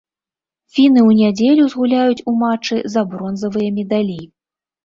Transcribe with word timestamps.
Фіны 0.77 0.99
ў 1.01 1.11
нядзелю 1.19 1.67
згуляюць 1.73 2.25
у 2.31 2.33
матчы 2.41 2.81
за 2.95 3.01
бронзавыя 3.13 3.69
медалі. 3.77 4.19